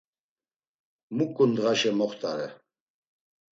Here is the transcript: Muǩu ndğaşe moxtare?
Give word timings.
Muǩu 1.15 1.43
ndğaşe 1.49 1.91
moxtare? 1.97 2.47